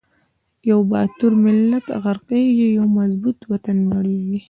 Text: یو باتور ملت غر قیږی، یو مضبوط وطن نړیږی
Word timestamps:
یو 0.69 0.79
باتور 0.91 1.33
ملت 1.45 1.85
غر 2.03 2.17
قیږی، 2.29 2.67
یو 2.77 2.85
مضبوط 2.97 3.39
وطن 3.51 3.77
نړیږی 3.93 4.39